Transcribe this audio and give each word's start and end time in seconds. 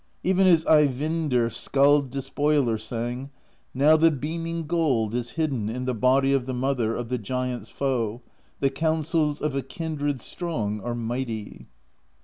Even 0.23 0.47
as 0.47 0.65
Eyvindr 0.65 1.51
Skald 1.53 2.09
Despoiler 2.09 2.79
sang: 2.79 3.29
Now 3.71 3.95
the 3.95 4.09
beaming 4.09 4.65
gold 4.65 5.13
is 5.13 5.33
hidden 5.37 5.69
In 5.69 5.85
the 5.85 5.93
body 5.93 6.33
of 6.33 6.47
the 6.47 6.55
Mother 6.55 6.95
Of 6.95 7.09
the 7.09 7.19
Giants' 7.19 7.69
Foe; 7.69 8.23
the 8.61 8.71
counsels 8.71 9.43
Of 9.43 9.55
a 9.55 9.61
kindred 9.61 10.19
strong 10.19 10.79
are 10.81 10.95
mighty. 10.95 11.67